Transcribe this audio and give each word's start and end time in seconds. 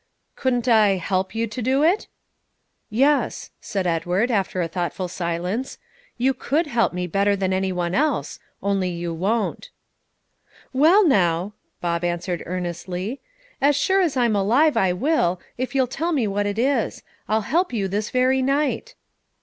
"Couldn't 0.35 0.67
I 0.67 0.95
help 0.97 1.35
you 1.35 1.45
to 1.45 1.61
do 1.61 1.83
it?" 1.83 2.07
"Yes," 2.89 3.51
said 3.61 3.85
Edward, 3.85 4.31
after 4.31 4.59
a 4.59 4.67
thoughtful 4.67 5.07
silence; 5.07 5.77
"you 6.17 6.33
could 6.33 6.65
help 6.65 6.91
me 6.91 7.05
better 7.05 7.35
than 7.35 7.53
any 7.53 7.71
one 7.71 7.93
else, 7.93 8.39
only 8.63 8.89
you 8.89 9.13
won't." 9.13 9.69
"Well, 10.73 11.07
now," 11.07 11.53
Bob 11.81 12.03
answered 12.03 12.41
earnestly, 12.47 13.21
"as 13.61 13.75
sure 13.75 14.01
as 14.01 14.17
I'm 14.17 14.35
alive, 14.35 14.75
I 14.75 14.91
will, 14.91 15.39
if 15.55 15.75
you'll 15.75 15.85
tell 15.85 16.13
me 16.13 16.25
what 16.25 16.47
it 16.47 16.57
is; 16.57 17.03
I'll 17.29 17.41
help 17.41 17.71
you 17.71 17.87
this 17.87 18.09
very 18.09 18.41
night." 18.41 18.95